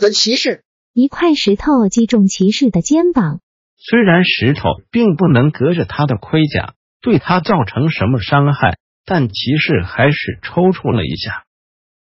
[0.00, 0.64] 的骑士！
[0.92, 3.38] 一块石头击中骑士的肩膀。
[3.76, 11.44] 虽然石头并不能隔着他的盔甲对他造成什么伤害，但骑士还是抽搐了一下。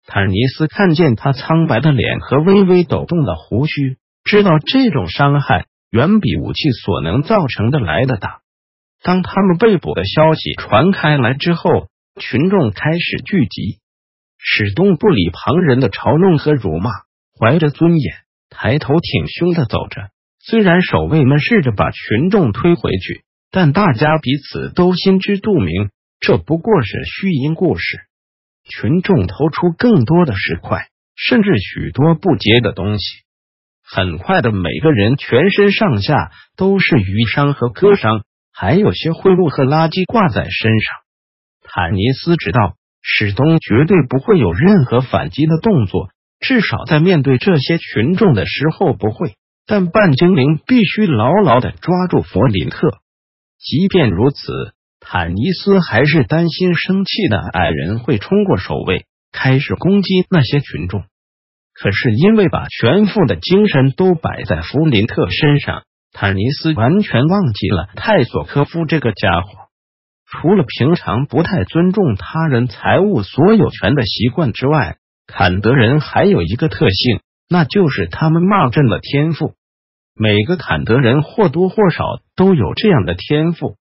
[0.07, 8.41] 坦尼斯看见他苍白的脸和微微抖动的胡须，知道这种伤害远比武器所能造成的来的大。
[9.03, 13.79] 当他们被捕的消息传开来之后，群众开始聚集。
[14.39, 16.91] 始终不理旁人的嘲弄和辱骂。
[17.39, 18.15] 怀着尊严，
[18.51, 20.11] 抬头挺胸的走着。
[20.41, 28.01] 虽然守卫们试着把群众推回去，但大家彼此都心知肚明，这不过是虚应故事。
[28.65, 33.05] 群众投出更多的石块，甚至许多不洁的东西。
[33.83, 40.97] 很快的，每个人全身上下都是淤伤和割伤，还有些贿赂和垃圾挂在身上。
[41.63, 46.11] 坦尼斯知道史东绝对不会有任何反击的动作。
[46.41, 49.35] 至少在面对这些群众的时候不会，
[49.67, 52.99] 但半精灵必须牢牢的抓住弗林特。
[53.59, 54.39] 即便如此，
[55.01, 61.03] 坦尼斯还是担心生气的矮人会冲过守卫，开始攻击那些群众。
[61.75, 69.49] 可是因为把全副的精神都摆在弗林特身上，坦尼斯完全忘记了泰索科夫这个家伙。
[70.31, 74.98] 除了平常不太尊重他人财物所有权的习惯之外。
[75.29, 79.53] 坎德人还有一个特性，那就是他们骂阵的天赋。
[80.17, 83.77] 每个坎德人或多或少都有这样的天赋，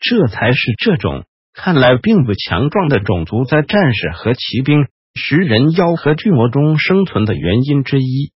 [0.00, 1.24] 这才是这种
[1.54, 8.30] 看来并不强壮的种族在战士和骑兵、食人妖和巨魔中生存的原因之一。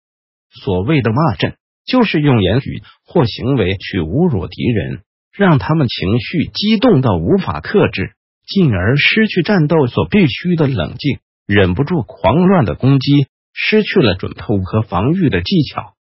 [0.62, 1.56] 所谓的骂阵，
[1.86, 5.00] 就是用言语或行为去侮辱敌人，
[5.32, 8.12] 让他们情绪激动到无法克制，
[8.46, 11.18] 进而失去战斗所必须的冷静。
[11.46, 15.94] 忍不住狂乱的攻击，失去了准头和防御的技巧。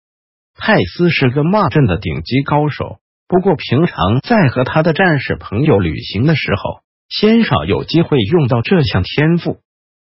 [0.56, 9.60] 泰斯是个骂阵的顶级高手，不过平常在和他的战士朋友旅行的时候，鲜少有机会用到这项天赋。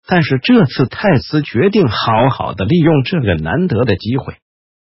[0.06, 4.36] 但是这次泰斯决定好好的利用这个难得的机会，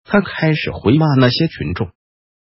[0.05, 1.93] 他开始回骂那些群众。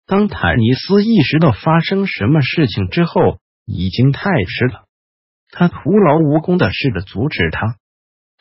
[0.06, 4.87] 当坦尼斯意识到发生什么事情之后，已经太迟了。
[5.50, 7.76] 他徒劳无功的试着阻止他，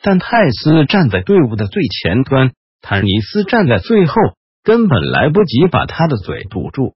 [0.02, 2.52] 但泰斯站在队伍的最前端，
[2.82, 4.14] 坦尼斯站在最后，
[4.62, 6.94] 根本来不及把他的嘴堵住。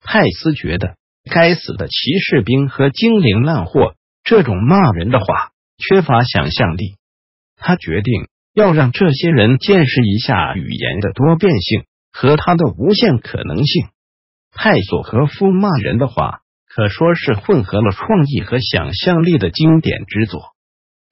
[0.00, 0.94] 泰斯觉得，
[1.30, 6.96] 该死的骑士兵和精灵烂货，这种骂人的话缺乏想象力。
[7.56, 13.88] 他决定要让这些人见识一下语言的多变性和它的无限可能性。
[14.52, 16.40] 泰索和夫骂人的话。
[16.68, 20.40] 可说是混合了创意和想象力的经典之作。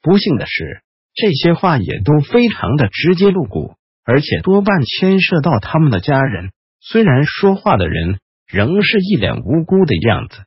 [0.03, 0.83] 不幸的是，
[1.15, 3.75] 这些话也都非常的直接露骨，
[4.05, 6.53] 而且多半牵涉到他们的家人。
[6.81, 10.45] 虽然说话的人仍是一脸无辜的样子。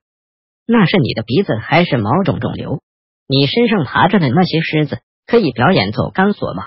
[0.65, 2.81] 那是你的鼻子还是某种肿瘤？
[3.27, 6.63] 你身上爬着的那些虱子可以表演走钢索吗？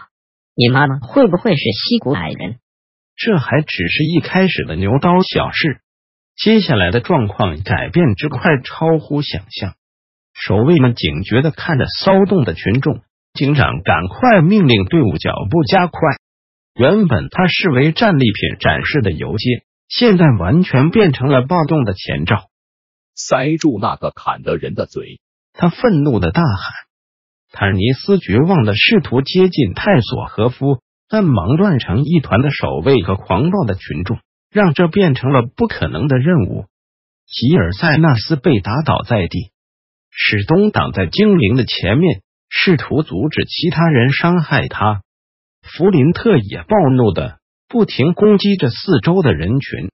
[0.54, 2.58] 你妈妈会不会是西谷矮人？
[3.16, 5.80] 这还只是一开始的牛刀小事。
[6.42, 9.74] 接下来的状况改变之快，超乎想象。
[10.34, 13.00] 守卫们警觉的看着骚动的群众，
[13.32, 16.00] 警长赶快命令队伍脚步加快。
[16.74, 22.48] 原本他视为战利品展示的游街，现在完全变成了暴动的前兆。
[23.14, 25.20] 塞住那个砍的人的嘴！
[25.52, 26.72] 他愤怒的大喊。
[27.52, 34.18] 坦尼斯绝望的试图接近泰索和夫，但忙乱成一团的守卫和狂暴的群众。
[34.52, 36.66] 让这变成了不可能的任务。
[37.26, 39.50] 吉尔塞纳斯被打倒在地，
[40.10, 42.20] 史东挡在精灵的前面，
[42.50, 45.02] 试图阻止其他人伤害他。
[45.62, 49.90] 弗林特也暴怒的不停攻击着四周的人群。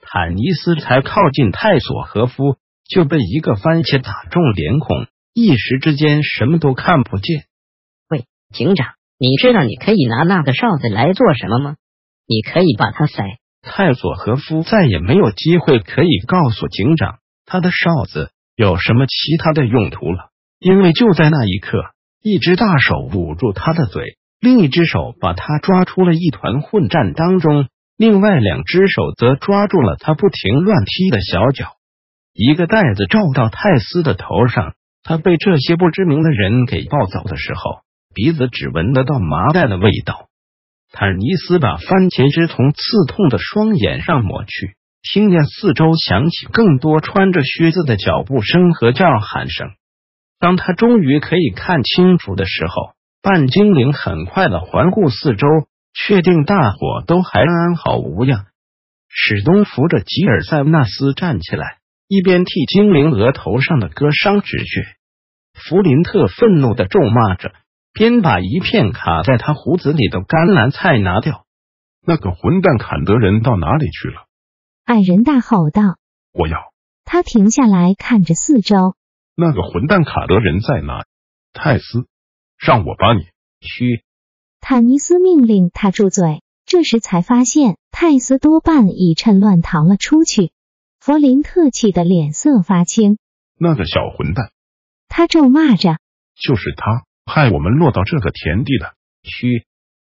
[0.00, 2.56] 坦尼斯才靠近泰索和夫，
[2.88, 7.44] 就被一个番茄打中脸孔，一时之间什么都看不见。
[8.08, 11.76] 喂，警长，你知道你可以拿那个哨子来做什么吗？
[12.26, 13.22] 你可以把它塞。
[13.62, 21.78] 泰索和夫再也没有机会可以告诉警长他的哨子有什么其他的用途了，因为就在那一刻，
[22.22, 31.76] 一只大手捂住他的嘴，另一只手把他抓出了一团混战当中，另外两只手则抓住了他不停乱踢的小脚。
[32.34, 37.80] 一个袋子罩到泰斯的头上，他被这些不知名的人给抱走的时候，
[38.14, 40.28] 鼻子只闻得到麻袋的味道。
[40.92, 49.70] 坦尼斯把番茄汁从刺痛的双眼上抹去，听见四周响起更多穿着靴子的脚步声和叫喊声。
[50.38, 52.92] 当他终于可以看清楚的时候，
[53.22, 55.46] 半精灵很快的环顾四周，
[55.94, 58.44] 确定大伙都还安好无恙。
[59.08, 64.84] 史东扶着吉尔塞纳斯站起来，一边替精灵额头上的割伤止血。
[65.54, 67.52] 弗林特愤怒的咒骂着。
[67.92, 71.44] 边把一片卡在他胡子里的甘蓝菜拿掉。
[72.04, 74.26] 那个混蛋坎德人到哪里去了？
[74.84, 75.98] 矮人大吼道
[76.34, 76.58] ：“我要！”
[77.04, 78.96] 他停下来看着四周。
[79.36, 81.04] 那个混蛋卡德人在哪？
[81.52, 82.06] 泰斯，
[82.58, 83.26] 让我把你
[83.60, 84.02] 嘘！
[84.60, 86.42] 坦尼斯命令他住嘴。
[86.64, 90.52] 这时才发现泰斯多半已趁乱逃了出去。
[91.00, 93.18] 弗林特气得脸色发青。
[93.58, 94.50] 那个小混蛋！
[95.08, 95.98] 他咒骂着
[96.40, 98.94] ：“就是他！”害我们落到这个田地的。
[99.22, 99.66] 嘘！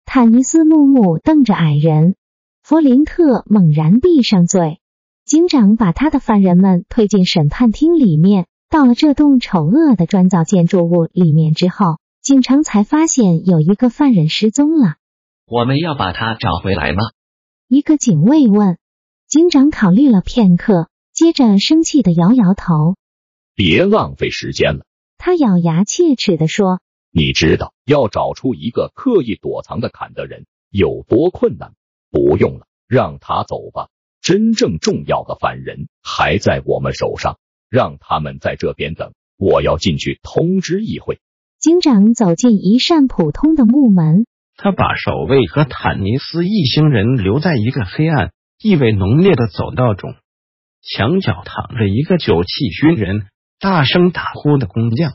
[0.04, 2.16] 坦尼斯怒目瞪着矮人。
[2.62, 4.80] 弗林特猛然闭上嘴。
[5.24, 8.46] 警长把他的犯人们推进审判厅里面。
[8.70, 14.96] 到了这栋丑恶的砖造建筑物里面之后，警察才发现有一个犯人失踪了。
[15.46, 17.02] 我们要把他找回来吗？
[17.68, 18.78] 一个警卫问。
[19.28, 22.96] 警长考虑了片刻，接着生气的摇摇头
[23.54, 24.84] ：“别浪费时间了。”
[25.18, 26.80] 他咬牙切齿的说。
[27.16, 31.72] 你知道要找出一个刻意躲藏的坎德人有多困难？
[32.10, 33.86] 不用了，让他走吧。
[34.20, 37.38] 真正重要的犯人还在我们手上，
[37.70, 39.12] 让他们在这边等。
[39.36, 41.20] 我要进去通知议会。
[41.60, 44.26] 警长走进一扇普通的木门，
[44.56, 50.16] 他把守卫和坦尼斯一行人留在一个黑暗、意味浓烈的走道中。
[50.82, 53.28] 墙角躺着一个酒气熏人、
[53.60, 55.14] 大声打呼的工匠。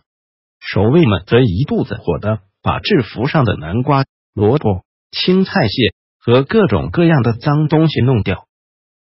[0.59, 8.45] 守卫们则一肚子火的把制服上的南瓜、萝卜、青菜屑和各种各样的脏东西弄掉。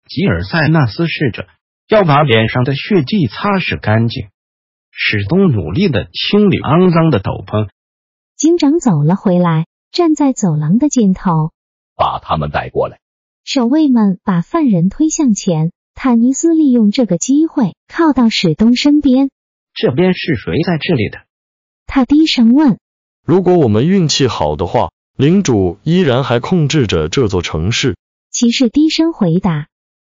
[0.08, 1.48] 吉尔塞纳斯试着
[1.88, 4.28] 要把脸上的血迹擦拭干净，
[4.92, 7.70] 史东努力的清理肮脏的斗篷。
[8.36, 11.52] 警长走了回来，站在走廊的尽头，
[11.96, 13.00] 把他们带过来。
[13.46, 19.30] 守卫们把犯人推向前，坦尼斯利用这个机会靠到史东身边。
[19.74, 21.25] 这边是谁在这里的？
[21.88, 22.78] 他低声问
[23.26, 27.96] ：“如果我们运气好的话，领主依然还控制着这座城市。”
[28.32, 29.68] 骑士低声回答：“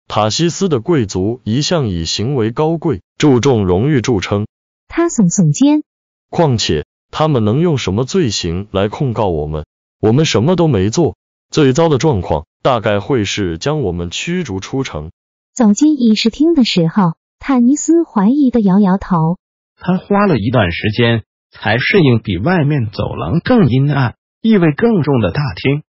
[0.09, 4.47] 塔西斯的贵族一向以行为高贵、注重荣誉著称。”
[4.89, 5.85] 他耸耸肩
[6.29, 9.65] ：“况且，他们能用什么罪行来控告我们？
[10.01, 11.17] 我们什么都没做。
[11.51, 15.13] 最糟的状况大概会是将我们驱逐出城。”
[15.55, 19.39] 走进议事厅的时候，坦尼斯怀疑的摇摇头。
[19.77, 21.23] 他花了一段时间。
[21.51, 25.83] 才适应比外面走廊更阴暗、意味更重的大厅。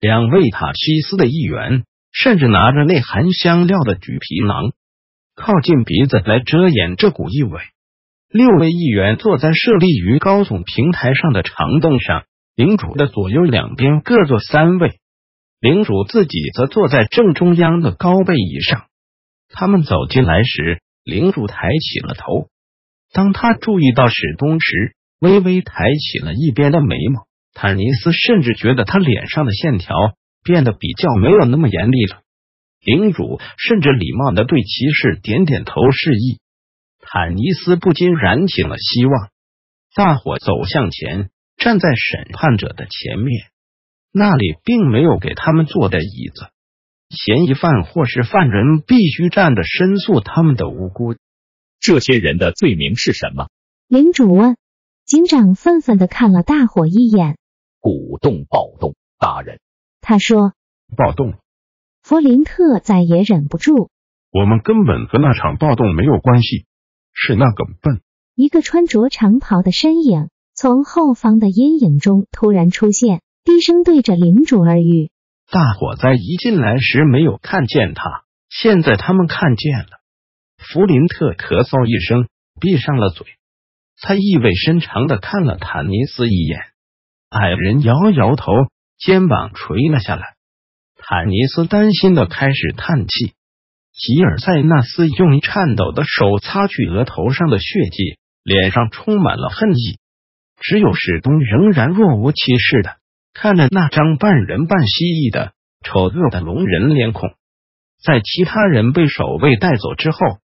[0.00, 4.72] 两位塔西斯的议员甚至拿着内含香料的橘皮囊，
[5.34, 7.60] 靠近鼻子来遮掩这股异味。
[8.30, 14.98] 六位议员坐在设立于高耸平台上的长凳上，领主的左右两边各坐三位，
[15.60, 18.84] 领主自己则坐在正中央的高背椅上。
[19.48, 22.48] 他们走进来时，领主抬起了头。
[23.12, 27.26] 当他注意到史东时，微微抬起了一边的眉毛。
[27.54, 29.94] 坦尼斯甚至觉得他脸上的线条
[30.44, 32.20] 变得比较没有那么严厉了。
[32.80, 36.38] 领主甚至礼貌的对骑士点点头示意。
[37.00, 39.30] 坦尼斯不禁燃起了希望。
[39.94, 43.46] 大伙走向前，站在审判者的前面。
[44.12, 46.50] 那里并没有给他们坐的椅子。
[47.10, 51.16] 嫌疑犯或是犯人必须站着申诉他们的无辜。
[51.80, 53.48] 这些人的罪名是什么？
[53.86, 54.56] 领主问。
[55.04, 57.38] 警长愤愤的看了大伙一眼。
[57.80, 59.58] 鼓动暴动，大人。
[60.00, 60.52] 他说。
[60.96, 61.34] 暴动。
[62.02, 63.90] 弗林特再也忍不住。
[64.30, 66.66] 我们根本和那场暴动没有关系，
[67.14, 68.02] 是那个笨。
[68.34, 75.10] 一个穿着长袍的身影从后方的阴影中突然出现，低声对着领主耳语。
[75.50, 79.97] 大伙在一进来时没有看见他，现在他们看见了。
[80.58, 82.28] 弗林特咳嗽一声，
[82.60, 83.26] 闭上了嘴。
[84.00, 86.60] 他意味深长的看了坦尼斯一眼，
[87.30, 88.52] 矮人摇摇头，
[88.98, 90.34] 肩膀垂了下来。
[90.96, 93.32] 坦尼斯担心的开始叹气。
[93.92, 99.98] 吉尔塞纳斯用颤抖的手擦去额头上的血迹，脸上充满了恨意。
[100.60, 102.96] 只有史东仍然若无其事的
[103.32, 105.52] 看着那张半人半蜥蜴的
[105.84, 107.30] 丑恶的龙人脸孔，
[108.02, 110.18] 在其他人被守卫带走之后，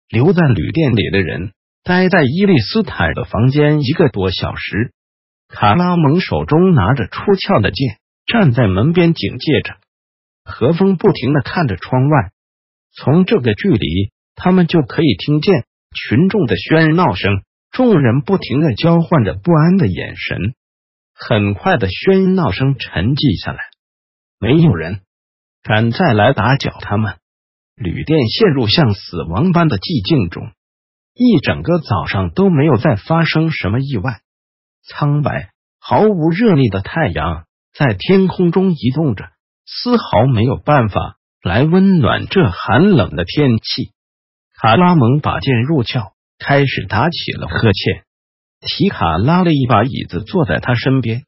[0.09, 4.91] 留在旅店里的人待在伊利斯坦的房间一个多小时。
[5.47, 9.77] 卡拉蒙手中拿着出鞘的剑，站在门边警戒着。
[10.43, 12.31] 何风不停的看着窗外，
[12.91, 20.37] 从这个距离，他们就可以听见群众的喧闹声，众人不停的交换着不安的眼神。
[21.13, 23.59] 很快的喧闹声沉寂下来，
[24.39, 25.01] 没有人
[25.61, 27.17] 敢再来打搅他们。
[27.79, 30.51] 旅店陷入像死亡般的寂静中，
[31.15, 34.19] 一整个早上都没有再发生什么意外。
[34.85, 39.29] 苍白、毫无热力的太阳在天空中移动着，
[39.65, 43.91] 丝毫没有办法来温暖这寒冷的天气。
[44.59, 48.03] 卡拉蒙把剑入鞘，开始打起了呵欠。
[48.59, 51.23] 提卡拉了一把椅子坐在他身边，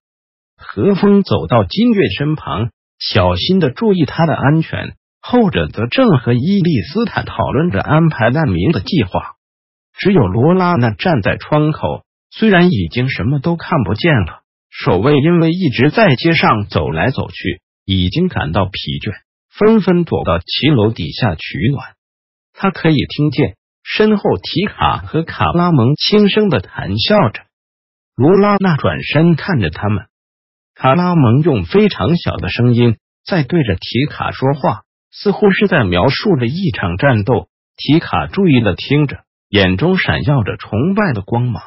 [0.58, 4.98] 何风走到金月身旁，小心的注意他的安全。
[5.22, 9.36] 后者则正和伊利斯坦讨论着安排难民的计划。
[9.98, 12.04] 只有罗拉娜站在窗口。
[12.34, 19.12] 虽然已经什么都看不见了，守卫因为一直在街上走来走去，已经感到疲倦，
[19.50, 21.84] 纷纷躲到骑楼底下取暖。
[22.54, 27.42] 他可以听见身后提卡和卡拉蒙轻声的谈笑着。
[28.16, 30.06] 罗拉娜转身看着他们，
[30.74, 37.48] 卡拉蒙用非常小的声音在对着提卡说话，似乎是在描述着一场战斗。
[37.78, 41.64] 提卡注意的听着，眼中闪耀着崇拜的光芒。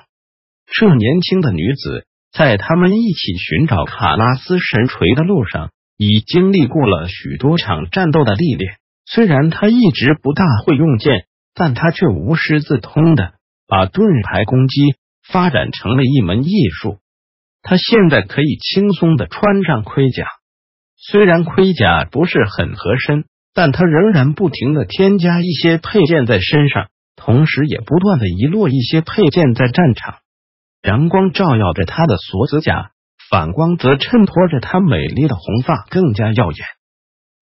[0.67, 8.77] 这年轻的女子在他们一起寻找卡拉斯神锤的路上，已经历过了许多场战斗的历练。
[9.07, 13.35] 虽然她一直不大会用剑，但她却无师自通的
[13.67, 14.95] 把盾牌攻击
[15.27, 16.99] 发展成了一门艺术。
[17.63, 20.27] 她现在可以轻松的穿上盔甲，
[20.97, 30.17] 虽然盔甲不是很合身，但她仍然不停的添加一些配件在身上，同时也不断的遗落一些配件在战场。
[30.83, 32.91] 阳光照耀着她的锁子甲，
[33.31, 36.67] 反光则衬托着她美丽的红发更加耀眼。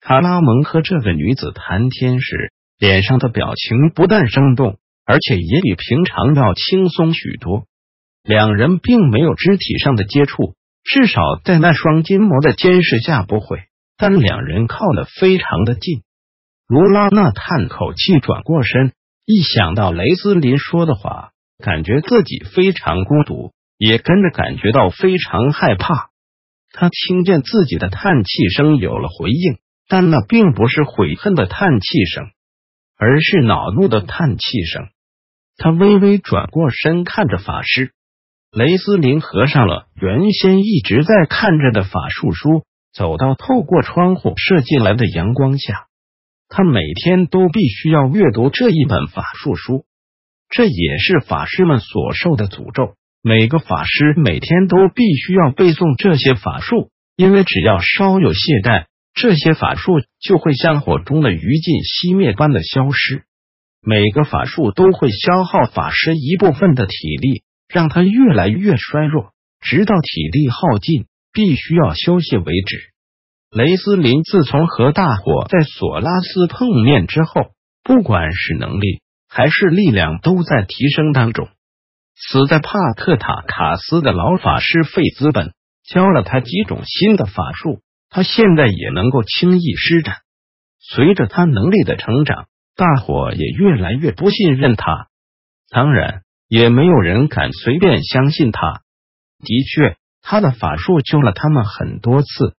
[0.00, 7.64] 卡拉蒙和这个女子谈天时，脸上的表情不但生动，而且也比平常要轻松许多。
[8.24, 10.54] 两人并没有肢体上的接触，
[10.84, 13.62] 至少在那双金魔的监视下不会。
[13.96, 16.02] 但两人靠得非常的近。
[16.66, 18.92] 罗拉娜叹口气，转过身，
[19.26, 21.30] 一想到雷斯林说的话。
[21.58, 26.10] 感觉自己非常孤独，也跟着感觉到非常害怕。
[26.72, 32.24] 他听见自己的叹气声有了回应，但那并不是悔恨的叹气声，
[32.98, 34.88] 而是恼怒的叹气声。
[35.56, 37.92] 他微微转过身，看着法师
[38.50, 45.86] 雷斯林，合上了原先一直在看着的法术书，走到透过窗户射进来的阳光下。
[46.48, 49.84] 他每天都必须要阅读这一本法术书。
[50.50, 52.94] 这也是法师们所受的诅咒。
[53.22, 63.22] 每个法师每天都必须要背诵这些法术，因为只要稍有懈怠，这些法术就会像火中的余烬熄灭般的消失。
[63.80, 69.30] 每个法术都会消耗法师一部分的体力，让他越来越衰弱，
[69.60, 72.78] 直到体力耗尽，必须要休息为止。
[73.50, 79.00] 雷斯林自从和大伙在索拉斯碰面之后，不管是能力。
[79.34, 81.48] 还是力量都在提升当中。
[82.14, 85.54] 死在帕克塔卡斯的老法师费兹本
[85.88, 90.16] 教了他几种新的法术，他现在也能够轻易施展。
[90.80, 92.44] 随着他能力的成长，
[92.76, 95.08] 大伙也越来越不信任他。
[95.70, 98.82] 当然，也没有人敢随便相信他。
[99.38, 102.54] 的确，他的法术救了他们很多次，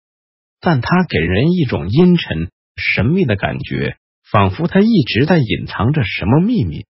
[0.62, 3.98] 但他给人一种阴沉、神秘的感觉。
[4.32, 6.88] 仿佛他一直在隐藏着什么秘密，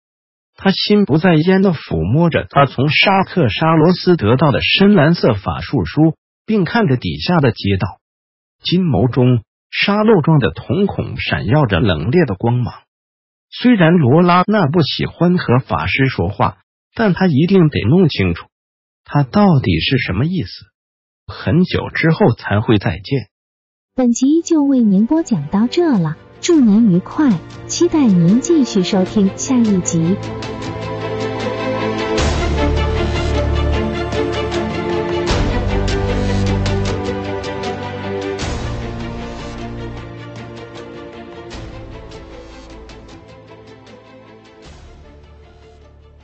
[0.55, 6.15] 他心不在焉的抚摸着他从沙克沙罗斯得到的深蓝色法术书，
[6.45, 7.99] 并看着底下的街道，
[8.63, 12.75] 金眸中沙漏状的瞳孔闪耀着冷冽的光芒。
[13.49, 16.59] 虽然罗拉娜不喜欢和法师说话，
[16.95, 18.45] 但他一定得弄清楚
[19.05, 20.65] 他到底是什么意思。
[21.25, 23.29] 很久之后才会再见。
[23.95, 26.17] 本集就为您播讲到这了。
[26.41, 30.17] 祝您愉快，期待您继续收听下一集。